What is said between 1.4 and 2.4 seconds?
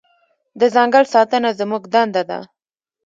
زموږ دنده ده.